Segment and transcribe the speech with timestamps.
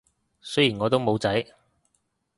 [0.41, 1.45] 雖然我都冇仔